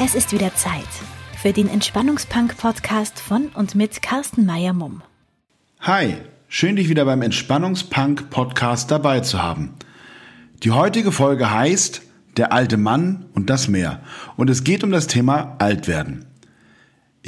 Es 0.00 0.14
ist 0.14 0.32
wieder 0.32 0.54
Zeit 0.54 0.86
für 1.36 1.52
den 1.52 1.68
Entspannungspunk-Podcast 1.68 3.18
von 3.18 3.48
und 3.48 3.74
mit 3.74 4.00
Carsten 4.00 4.46
Meyer-Mumm. 4.46 5.02
Hi, 5.80 6.18
schön 6.46 6.76
dich 6.76 6.88
wieder 6.88 7.04
beim 7.04 7.20
Entspannungspunk-Podcast 7.20 8.92
dabei 8.92 9.20
zu 9.20 9.42
haben. 9.42 9.74
Die 10.62 10.70
heutige 10.70 11.10
Folge 11.10 11.50
heißt 11.50 12.02
Der 12.36 12.52
alte 12.52 12.76
Mann 12.76 13.26
und 13.34 13.50
das 13.50 13.66
Meer 13.66 14.00
und 14.36 14.48
es 14.50 14.62
geht 14.62 14.84
um 14.84 14.92
das 14.92 15.08
Thema 15.08 15.56
Altwerden. 15.58 16.26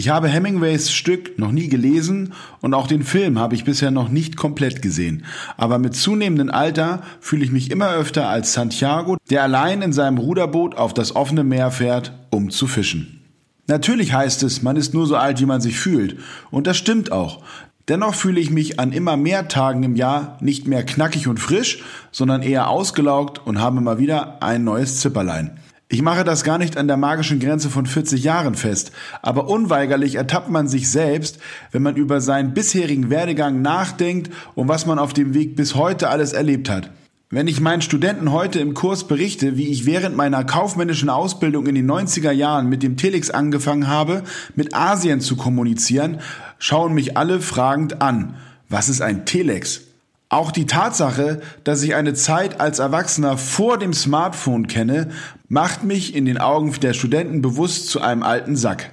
Ich 0.01 0.09
habe 0.09 0.29
Hemingways 0.29 0.91
Stück 0.91 1.39
noch 1.39 1.53
nie 1.53 1.69
gelesen 1.69 2.33
und 2.63 2.73
auch 2.73 2.87
den 2.87 3.03
Film 3.03 3.39
habe 3.39 3.55
ich 3.55 3.65
bisher 3.65 3.91
noch 3.91 4.09
nicht 4.09 4.35
komplett 4.35 4.81
gesehen. 4.81 5.27
Aber 5.59 5.79
mit 5.79 5.95
zunehmendem 5.95 6.49
Alter 6.49 7.03
fühle 7.21 7.45
ich 7.45 7.53
mich 7.53 7.71
immer 7.71 7.93
öfter 7.93 8.27
als 8.27 8.55
Santiago, 8.55 9.19
der 9.29 9.43
allein 9.43 9.83
in 9.83 9.93
seinem 9.93 10.17
Ruderboot 10.17 10.75
auf 10.75 10.95
das 10.95 11.15
offene 11.15 11.45
Meer 11.45 11.71
fährt, 11.71 12.15
um 12.31 12.49
zu 12.49 12.67
fischen. 12.67 13.21
Natürlich 13.67 14.15
heißt 14.15 14.43
es, 14.43 14.63
man 14.63 14.77
ist 14.77 14.95
nur 14.95 15.07
so 15.07 15.17
alt, 15.17 15.39
wie 15.39 15.45
man 15.45 15.61
sich 15.61 15.79
fühlt. 15.79 16.17
Und 16.51 16.67
das 16.67 16.79
stimmt 16.79 17.13
auch. 17.13 17.43
Dennoch 17.91 18.15
fühle 18.15 18.41
ich 18.41 18.49
mich 18.49 18.81
an 18.81 18.93
immer 18.93 19.19
mehr 19.19 19.49
Tagen 19.49 19.83
im 19.83 19.97
Jahr 19.97 20.39
nicht 20.41 20.67
mehr 20.67 20.83
knackig 20.83 21.29
und 21.29 21.41
frisch, 21.41 21.83
sondern 22.11 22.41
eher 22.41 22.71
ausgelaugt 22.71 23.47
und 23.47 23.61
habe 23.61 23.83
mal 23.83 23.99
wieder 23.99 24.43
ein 24.43 24.65
neues 24.65 24.99
Zipperlein. 25.01 25.59
Ich 25.93 26.03
mache 26.03 26.23
das 26.23 26.45
gar 26.45 26.57
nicht 26.57 26.77
an 26.77 26.87
der 26.87 26.97
magischen 26.97 27.41
Grenze 27.41 27.69
von 27.69 27.85
40 27.85 28.23
Jahren 28.23 28.55
fest, 28.55 28.93
aber 29.23 29.49
unweigerlich 29.49 30.15
ertappt 30.15 30.49
man 30.49 30.69
sich 30.69 30.89
selbst, 30.89 31.41
wenn 31.73 31.83
man 31.83 31.97
über 31.97 32.21
seinen 32.21 32.55
bisherigen 32.55 33.11
Werdegang 33.11 33.61
nachdenkt 33.61 34.31
und 34.55 34.69
was 34.69 34.87
man 34.87 35.01
auf 35.01 35.15
dem 35.15 35.35
Weg 35.35 35.57
bis 35.57 35.75
heute 35.75 36.09
alles 36.09 36.33
erlebt 36.33 36.71
hat. 36.71 36.93
Wenn 37.29 37.49
ich 37.49 37.61
meinen 37.61 37.83
Studenten 37.83 38.31
heute 38.31 38.61
im 38.61 38.75
Kurs 38.75 39.09
berichte, 39.09 39.57
wie 39.57 39.67
ich 39.67 39.85
während 39.85 40.17
meiner 40.17 40.45
kaufmännischen 40.45 41.11
Ausbildung 41.11 41.67
in 41.67 41.75
den 41.75 41.91
90er 41.91 42.31
Jahren 42.31 42.69
mit 42.69 42.85
dem 42.85 42.97
Telex 42.97 43.31
angefangen 43.31 43.89
habe, 43.89 44.23
mit 44.55 44.77
Asien 44.77 45.21
zu 45.21 45.35
kommunizieren, 45.35 46.21
schauen 46.61 46.95
mich 46.95 47.17
alle 47.17 47.41
fragend 47.41 48.01
an. 48.01 48.37
Was 48.69 48.89
ist 48.89 49.03
ein 49.03 49.27
Telex? 49.27 49.90
Auch 50.31 50.53
die 50.53 50.67
Tatsache, 50.67 51.41
dass 51.65 51.83
ich 51.83 51.97
eine 51.97 52.15
Zeit 52.15 52.61
als 52.61 52.79
Erwachsener 52.79 53.37
vor 53.37 53.79
dem 53.79 53.93
Smartphone 53.93 54.69
kenne, 54.69 55.09
macht 55.49 55.83
mich 55.83 56.15
in 56.15 56.25
den 56.25 56.39
Augen 56.39 56.73
der 56.81 56.95
Studenten 56.95 57.43
bewusst 57.43 57.89
zu 57.89 58.01
einem 58.01 58.23
alten 58.23 58.55
Sack. 58.55 58.93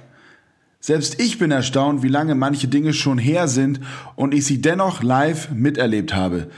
Selbst 0.80 1.20
ich 1.20 1.38
bin 1.38 1.52
erstaunt, 1.52 2.02
wie 2.02 2.08
lange 2.08 2.34
manche 2.34 2.66
Dinge 2.66 2.92
schon 2.92 3.18
her 3.18 3.46
sind 3.46 3.78
und 4.16 4.34
ich 4.34 4.46
sie 4.46 4.60
dennoch 4.60 5.04
live 5.04 5.50
miterlebt 5.52 6.12
habe. 6.12 6.48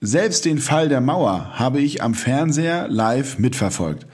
Selbst 0.00 0.44
den 0.44 0.58
Fall 0.58 0.88
der 0.88 1.00
Mauer 1.00 1.58
habe 1.58 1.80
ich 1.80 2.00
am 2.00 2.14
Fernseher 2.14 2.86
live 2.88 3.40
mitverfolgt. 3.40 4.06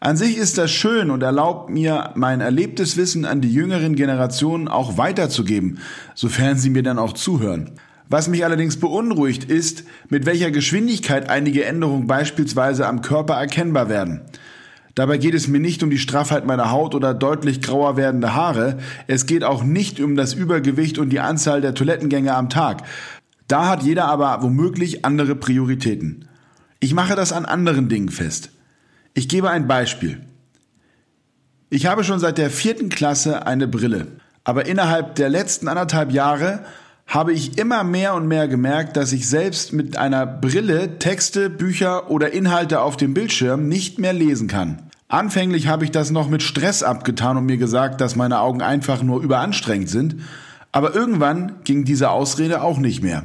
An 0.00 0.16
sich 0.16 0.38
ist 0.38 0.56
das 0.56 0.70
schön 0.70 1.10
und 1.10 1.22
erlaubt 1.22 1.68
mir, 1.68 2.12
mein 2.14 2.40
erlebtes 2.40 2.96
Wissen 2.96 3.26
an 3.26 3.42
die 3.42 3.52
jüngeren 3.52 3.94
Generationen 3.94 4.68
auch 4.68 4.96
weiterzugeben, 4.96 5.80
sofern 6.14 6.56
sie 6.56 6.70
mir 6.70 6.82
dann 6.82 6.98
auch 6.98 7.12
zuhören. 7.12 7.72
Was 8.08 8.28
mich 8.28 8.44
allerdings 8.44 8.78
beunruhigt 8.78 9.44
ist, 9.44 9.84
mit 10.08 10.26
welcher 10.26 10.50
Geschwindigkeit 10.50 11.30
einige 11.30 11.64
Änderungen 11.64 12.06
beispielsweise 12.06 12.86
am 12.86 13.00
Körper 13.00 13.34
erkennbar 13.34 13.88
werden. 13.88 14.20
Dabei 14.94 15.18
geht 15.18 15.34
es 15.34 15.48
mir 15.48 15.58
nicht 15.58 15.82
um 15.82 15.90
die 15.90 15.98
Straffheit 15.98 16.46
meiner 16.46 16.70
Haut 16.70 16.94
oder 16.94 17.14
deutlich 17.14 17.60
grauer 17.60 17.96
werdende 17.96 18.34
Haare, 18.34 18.78
es 19.08 19.26
geht 19.26 19.42
auch 19.42 19.64
nicht 19.64 20.00
um 20.00 20.14
das 20.14 20.34
Übergewicht 20.34 20.98
und 20.98 21.10
die 21.10 21.20
Anzahl 21.20 21.60
der 21.60 21.74
Toilettengänge 21.74 22.34
am 22.34 22.48
Tag. 22.48 22.82
Da 23.48 23.68
hat 23.68 23.82
jeder 23.82 24.04
aber 24.04 24.42
womöglich 24.42 25.04
andere 25.04 25.34
Prioritäten. 25.34 26.28
Ich 26.78 26.94
mache 26.94 27.16
das 27.16 27.32
an 27.32 27.44
anderen 27.44 27.88
Dingen 27.88 28.08
fest. 28.08 28.50
Ich 29.14 29.28
gebe 29.28 29.50
ein 29.50 29.66
Beispiel. 29.66 30.20
Ich 31.70 31.86
habe 31.86 32.04
schon 32.04 32.20
seit 32.20 32.38
der 32.38 32.50
vierten 32.50 32.88
Klasse 32.88 33.46
eine 33.46 33.66
Brille, 33.66 34.06
aber 34.44 34.66
innerhalb 34.66 35.16
der 35.16 35.28
letzten 35.28 35.66
anderthalb 35.66 36.12
Jahre 36.12 36.64
habe 37.06 37.32
ich 37.32 37.58
immer 37.58 37.84
mehr 37.84 38.14
und 38.14 38.26
mehr 38.26 38.48
gemerkt, 38.48 38.96
dass 38.96 39.12
ich 39.12 39.28
selbst 39.28 39.72
mit 39.72 39.96
einer 39.96 40.26
Brille 40.26 40.98
Texte, 40.98 41.50
Bücher 41.50 42.10
oder 42.10 42.32
Inhalte 42.32 42.80
auf 42.80 42.96
dem 42.96 43.14
Bildschirm 43.14 43.68
nicht 43.68 43.98
mehr 43.98 44.12
lesen 44.12 44.48
kann. 44.48 44.82
Anfänglich 45.08 45.68
habe 45.68 45.84
ich 45.84 45.90
das 45.90 46.10
noch 46.10 46.28
mit 46.28 46.42
Stress 46.42 46.82
abgetan 46.82 47.36
und 47.36 47.46
mir 47.46 47.58
gesagt, 47.58 48.00
dass 48.00 48.16
meine 48.16 48.40
Augen 48.40 48.62
einfach 48.62 49.02
nur 49.02 49.22
überanstrengend 49.22 49.88
sind, 49.88 50.16
aber 50.72 50.94
irgendwann 50.94 51.60
ging 51.62 51.84
diese 51.84 52.10
Ausrede 52.10 52.62
auch 52.62 52.78
nicht 52.78 53.02
mehr. 53.02 53.24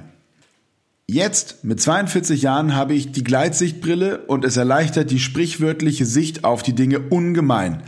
Jetzt, 1.08 1.64
mit 1.64 1.82
42 1.82 2.44
Jahren, 2.44 2.76
habe 2.76 2.94
ich 2.94 3.12
die 3.12 3.24
Gleitsichtbrille 3.24 4.20
und 4.28 4.46
es 4.46 4.58
erleichtert 4.58 5.10
die 5.10 5.20
sprichwörtliche 5.20 6.06
Sicht 6.06 6.44
auf 6.44 6.62
die 6.62 6.76
Dinge 6.76 7.00
ungemein. 7.00 7.82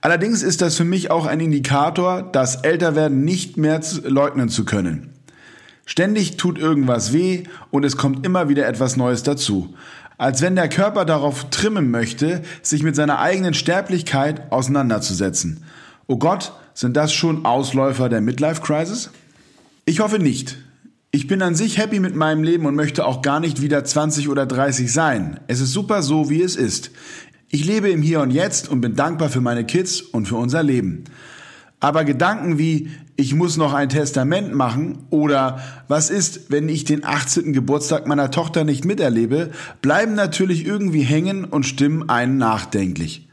Allerdings 0.00 0.44
ist 0.44 0.62
das 0.62 0.76
für 0.76 0.84
mich 0.84 1.10
auch 1.10 1.26
ein 1.26 1.40
Indikator, 1.40 2.22
das 2.22 2.62
Älterwerden 2.62 3.24
nicht 3.24 3.56
mehr 3.56 3.80
leugnen 4.04 4.48
zu 4.48 4.64
können. 4.64 5.17
Ständig 5.88 6.36
tut 6.36 6.58
irgendwas 6.58 7.14
weh 7.14 7.44
und 7.70 7.82
es 7.82 7.96
kommt 7.96 8.26
immer 8.26 8.50
wieder 8.50 8.68
etwas 8.68 8.98
Neues 8.98 9.22
dazu. 9.22 9.74
Als 10.18 10.42
wenn 10.42 10.54
der 10.54 10.68
Körper 10.68 11.06
darauf 11.06 11.48
trimmen 11.48 11.90
möchte, 11.90 12.42
sich 12.60 12.82
mit 12.82 12.94
seiner 12.94 13.20
eigenen 13.20 13.54
Sterblichkeit 13.54 14.52
auseinanderzusetzen. 14.52 15.64
Oh 16.06 16.18
Gott, 16.18 16.52
sind 16.74 16.94
das 16.94 17.14
schon 17.14 17.46
Ausläufer 17.46 18.10
der 18.10 18.20
Midlife 18.20 18.60
Crisis? 18.60 19.10
Ich 19.86 20.00
hoffe 20.00 20.18
nicht. 20.18 20.58
Ich 21.10 21.26
bin 21.26 21.40
an 21.40 21.54
sich 21.54 21.78
happy 21.78 22.00
mit 22.00 22.14
meinem 22.14 22.42
Leben 22.42 22.66
und 22.66 22.74
möchte 22.74 23.06
auch 23.06 23.22
gar 23.22 23.40
nicht 23.40 23.62
wieder 23.62 23.82
20 23.82 24.28
oder 24.28 24.44
30 24.44 24.92
sein. 24.92 25.40
Es 25.46 25.58
ist 25.58 25.72
super 25.72 26.02
so, 26.02 26.28
wie 26.28 26.42
es 26.42 26.54
ist. 26.54 26.90
Ich 27.48 27.64
lebe 27.64 27.88
im 27.88 28.02
Hier 28.02 28.20
und 28.20 28.30
Jetzt 28.30 28.68
und 28.68 28.82
bin 28.82 28.94
dankbar 28.94 29.30
für 29.30 29.40
meine 29.40 29.64
Kids 29.64 30.02
und 30.02 30.28
für 30.28 30.36
unser 30.36 30.62
Leben. 30.62 31.04
Aber 31.80 32.04
Gedanken 32.04 32.58
wie, 32.58 32.90
ich 33.20 33.34
muss 33.34 33.56
noch 33.56 33.74
ein 33.74 33.88
Testament 33.88 34.54
machen 34.54 35.00
oder 35.10 35.60
was 35.88 36.08
ist, 36.08 36.52
wenn 36.52 36.68
ich 36.68 36.84
den 36.84 37.04
18. 37.04 37.52
Geburtstag 37.52 38.06
meiner 38.06 38.30
Tochter 38.30 38.62
nicht 38.62 38.84
miterlebe, 38.84 39.50
bleiben 39.82 40.14
natürlich 40.14 40.64
irgendwie 40.64 41.02
hängen 41.02 41.44
und 41.44 41.66
stimmen 41.66 42.08
einen 42.08 42.38
nachdenklich. 42.38 43.28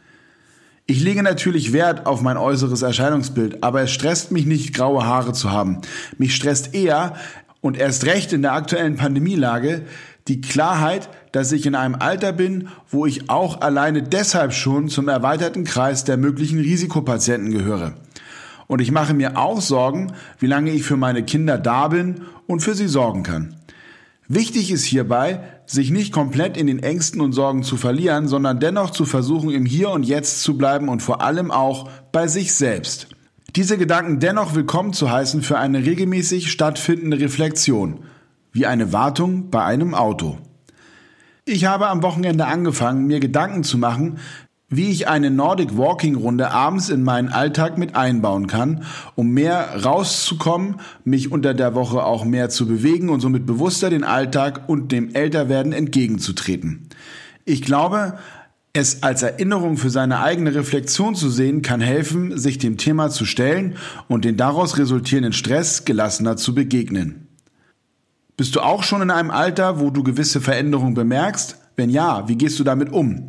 Ich 0.88 1.04
lege 1.04 1.22
natürlich 1.22 1.72
Wert 1.72 2.08
auf 2.08 2.22
mein 2.22 2.36
äußeres 2.36 2.82
Erscheinungsbild, 2.82 3.64
aber 3.64 3.84
es 3.84 3.92
stresst 3.92 4.32
mich 4.32 4.48
nicht, 4.48 4.74
graue 4.74 5.06
Haare 5.06 5.34
zu 5.34 5.52
haben. 5.52 5.82
Mich 6.18 6.36
stresst 6.36 6.74
eher, 6.74 7.14
und 7.62 7.78
erst 7.78 8.06
recht 8.06 8.34
in 8.34 8.42
der 8.42 8.54
aktuellen 8.54 8.96
Pandemielage, 8.96 9.84
die 10.28 10.42
Klarheit, 10.42 11.10
dass 11.32 11.52
ich 11.52 11.68
in 11.68 11.76
einem 11.76 11.96
Alter 11.96 12.32
bin, 12.32 12.70
wo 12.90 13.06
ich 13.06 13.30
auch 13.30 13.62
alleine 13.62 14.02
deshalb 14.02 14.54
schon 14.54 14.90
zum 14.90 15.08
erweiterten 15.10 15.64
Kreis 15.64 16.04
der 16.04 16.18
möglichen 16.18 16.60
Risikopatienten 16.60 17.52
gehöre. 17.52 17.94
Und 18.68 18.82
ich 18.82 18.92
mache 18.92 19.14
mir 19.14 19.38
auch 19.38 19.62
Sorgen, 19.62 20.14
wie 20.40 20.48
lange 20.48 20.72
ich 20.72 20.84
für 20.84 20.98
meine 20.98 21.24
Kinder 21.24 21.58
da 21.58 21.88
bin 21.88 22.22
und 22.48 22.62
für 22.62 22.76
sie 22.76 22.88
sorgen 22.88 23.24
kann. 23.24 23.56
Wichtig 24.28 24.72
ist 24.72 24.86
hierbei, 24.86 25.40
sich 25.68 25.92
nicht 25.92 26.12
komplett 26.12 26.58
in 26.58 26.66
den 26.66 26.82
Ängsten 26.82 27.22
und 27.22 27.34
Sorgen 27.34 27.62
zu 27.62 27.78
verlieren, 27.78 28.28
sondern 28.28 28.60
dennoch 28.60 28.90
zu 28.90 29.06
versuchen, 29.06 29.52
im 29.52 29.66
Hier 29.66 29.92
und 29.92 30.04
Jetzt 30.04 30.42
zu 30.42 30.58
bleiben 30.58 30.90
und 30.90 31.04
vor 31.04 31.22
allem 31.22 31.52
auch 31.52 31.90
bei 32.12 32.28
sich 32.28 32.56
selbst. 32.56 33.08
Diese 33.56 33.78
Gedanken 33.78 34.20
dennoch 34.20 34.56
willkommen 34.56 34.94
zu 34.94 35.12
heißen 35.12 35.44
für 35.44 35.60
eine 35.60 35.86
regelmäßig 35.86 36.52
stattfindende 36.52 37.20
Reflexion, 37.20 38.00
wie 38.52 38.66
eine 38.66 38.94
Wartung 38.94 39.52
bei 39.52 39.64
einem 39.64 39.94
Auto. 39.94 40.40
Ich 41.46 41.66
habe 41.66 41.88
am 41.88 42.02
Wochenende 42.02 42.48
angefangen, 42.48 43.06
mir 43.06 43.20
Gedanken 43.20 43.64
zu 43.64 43.78
machen, 43.78 44.18
wie 44.70 44.90
ich 44.90 45.08
eine 45.08 45.30
Nordic 45.30 45.78
Walking 45.78 46.16
Runde 46.16 46.52
abends 46.52 46.90
in 46.90 47.04
meinen 47.04 47.30
Alltag 47.30 47.78
mit 47.78 47.96
einbauen 47.96 48.48
kann, 48.48 48.84
um 49.16 49.32
mehr 49.32 49.84
rauszukommen, 49.84 50.78
mich 51.04 51.32
unter 51.32 51.54
der 51.54 51.76
Woche 51.76 52.04
auch 52.04 52.26
mehr 52.26 52.50
zu 52.50 52.68
bewegen 52.68 53.10
und 53.10 53.20
somit 53.20 53.46
bewusster 53.46 53.90
den 53.90 54.04
Alltag 54.04 54.68
und 54.68 54.92
dem 54.92 55.14
Älterwerden 55.14 55.72
entgegenzutreten. 55.72 56.90
Ich 57.46 57.62
glaube, 57.62 58.18
es 58.74 59.04
als 59.04 59.24
Erinnerung 59.24 59.78
für 59.78 59.90
seine 59.90 60.20
eigene 60.20 60.54
Reflexion 60.54 61.16
zu 61.16 61.30
sehen, 61.30 61.62
kann 61.62 61.80
helfen, 61.80 62.38
sich 62.38 62.58
dem 62.58 62.78
Thema 62.78 63.10
zu 63.10 63.26
stellen 63.26 63.78
und 64.08 64.26
den 64.26 64.36
daraus 64.36 64.78
resultierenden 64.78 65.32
Stress 65.32 65.86
gelassener 65.86 66.38
zu 66.38 66.54
begegnen. 66.54 67.28
Bist 68.36 68.56
du 68.56 68.60
auch 68.60 68.84
schon 68.84 69.02
in 69.02 69.12
einem 69.12 69.32
Alter, 69.32 69.80
wo 69.80 69.92
du 69.92 70.04
gewisse 70.04 70.42
Veränderungen 70.42 70.94
bemerkst? 70.94 71.58
Wenn 71.78 71.90
ja, 71.90 72.28
wie 72.28 72.36
gehst 72.36 72.60
du 72.60 72.66
damit 72.66 72.92
um? 72.92 73.28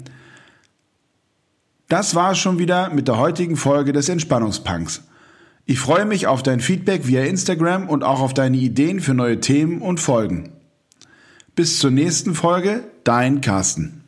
Das 1.88 2.14
war 2.14 2.34
schon 2.34 2.58
wieder 2.58 2.90
mit 2.90 3.06
der 3.06 3.18
heutigen 3.18 3.56
Folge 3.56 3.92
des 3.92 4.08
Entspannungspunks. 4.08 5.04
Ich 5.64 5.78
freue 5.78 6.04
mich 6.04 6.26
auf 6.26 6.42
dein 6.42 6.60
Feedback 6.60 7.06
via 7.06 7.24
Instagram 7.24 7.88
und 7.88 8.02
auch 8.02 8.20
auf 8.20 8.34
deine 8.34 8.56
Ideen 8.56 9.00
für 9.00 9.14
neue 9.14 9.40
Themen 9.40 9.82
und 9.82 10.00
Folgen. 10.00 10.52
Bis 11.54 11.78
zur 11.78 11.90
nächsten 11.90 12.34
Folge, 12.34 12.84
dein 13.04 13.40
Carsten. 13.40 14.04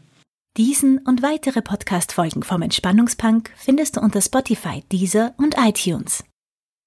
Diesen 0.56 0.98
und 0.98 1.22
weitere 1.22 1.62
Podcast-Folgen 1.62 2.42
vom 2.42 2.62
Entspannungspunk 2.62 3.50
findest 3.56 3.96
du 3.96 4.00
unter 4.00 4.20
Spotify, 4.20 4.82
Deezer 4.90 5.34
und 5.36 5.54
iTunes. 5.56 6.24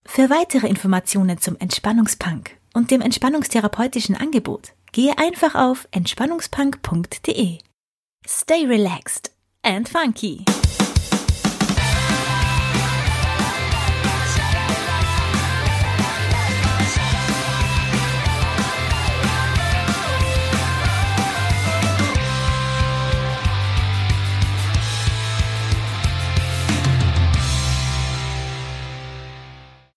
Für 0.05 0.29
weitere 0.29 0.67
Informationen 0.67 1.37
zum 1.37 1.55
Entspannungspunk 1.57 2.51
und 2.73 2.91
dem 2.91 3.01
entspannungstherapeutischen 3.01 4.15
Angebot 4.15 4.73
gehe 4.91 5.17
einfach 5.17 5.55
auf 5.55 5.87
entspannungspunk.de. 5.91 7.59
Stay 8.27 8.65
relaxed 8.65 9.31
and 9.63 9.87
funky. 9.87 10.43